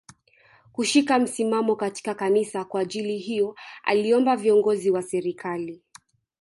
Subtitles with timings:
[0.71, 5.81] Kushika msimamo katika Kanisa Kwa ajili hiyo aliomba viongozi wa serikali